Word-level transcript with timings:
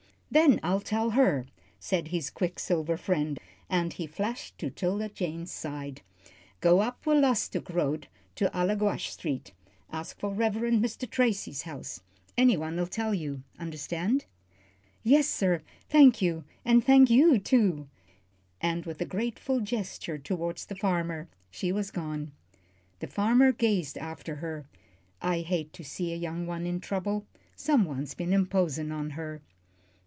"Then 0.33 0.61
I'll 0.63 0.79
tell 0.79 1.09
her," 1.09 1.45
said 1.77 2.07
his 2.07 2.29
quicksilver 2.29 2.95
friend, 2.95 3.37
and 3.69 3.91
he 3.91 4.07
flashed 4.07 4.57
to 4.59 4.69
'Tilda 4.69 5.09
Jane's 5.09 5.51
side. 5.51 6.03
"Go 6.61 6.79
up 6.79 7.03
Wallastook 7.05 7.67
Street 7.69 8.07
to 8.35 8.49
Allaguash 8.55 9.09
Street. 9.09 9.51
Ask 9.91 10.17
for 10.21 10.33
Reverend 10.33 10.81
Mr. 10.81 11.05
Tracy's 11.09 11.63
house. 11.63 12.01
Any 12.37 12.55
one'll 12.55 12.87
tell 12.87 13.13
you 13.13 13.43
understand?" 13.59 14.23
"Yes, 15.03 15.27
sir 15.27 15.61
thank 15.89 16.21
you; 16.21 16.45
and 16.63 16.81
thank 16.81 17.09
you, 17.09 17.37
too," 17.37 17.89
and 18.61 18.85
with 18.85 19.01
a 19.01 19.05
grateful 19.05 19.59
gesture 19.59 20.17
toward 20.17 20.59
the 20.59 20.75
farmer, 20.75 21.27
she 21.49 21.73
was 21.73 21.91
gone. 21.91 22.31
The 22.99 23.07
farmer 23.07 23.51
gazed 23.51 23.97
after 23.97 24.35
her. 24.35 24.65
"I 25.21 25.41
hate 25.41 25.73
to 25.73 25.83
see 25.83 26.13
a 26.13 26.23
young 26.25 26.47
one 26.47 26.65
in 26.65 26.79
trouble. 26.79 27.25
Someone's 27.53 28.13
been 28.13 28.31
imposin' 28.31 28.93
on 28.93 29.09
her." 29.11 29.41